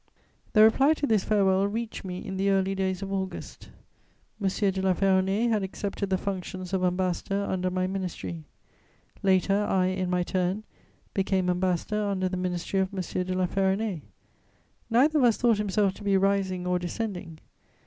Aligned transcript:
The 0.53 0.63
reply 0.63 0.95
to 0.95 1.05
this 1.05 1.23
farewell 1.23 1.67
reached 1.67 2.03
me 2.03 2.25
in 2.25 2.37
the 2.37 2.49
early 2.49 2.73
days 2.73 3.03
of 3.03 3.13
August. 3.13 3.69
M. 4.41 4.47
de 4.49 4.81
La 4.81 4.93
Ferronnays 4.95 5.49
had 5.51 5.61
accepted 5.61 6.09
the 6.09 6.17
functions 6.17 6.73
of 6.73 6.83
ambassador 6.83 7.43
under 7.43 7.69
my 7.69 7.85
ministry; 7.85 8.43
later, 9.21 9.53
I, 9.63 9.85
in 9.89 10.09
my 10.09 10.23
turn, 10.23 10.63
became 11.13 11.51
ambassador 11.51 12.03
under 12.03 12.27
the 12.27 12.35
ministry 12.35 12.79
of 12.79 12.89
M. 12.91 13.01
de 13.23 13.35
La 13.35 13.45
Ferronnays: 13.45 14.01
neither 14.89 15.19
of 15.19 15.23
us 15.25 15.37
thought 15.37 15.59
himself 15.59 15.93
to 15.93 16.03
be 16.03 16.17
rising 16.17 16.65
or 16.65 16.79
descending. 16.79 17.37